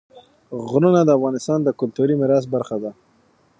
[0.67, 2.91] غرونه د افغانستان د کلتوري میراث برخه ده.